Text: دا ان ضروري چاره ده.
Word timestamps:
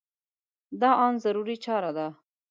دا 0.81 0.91
ان 1.05 1.13
ضروري 1.23 1.55
چاره 1.65 1.91
ده. 1.97 2.07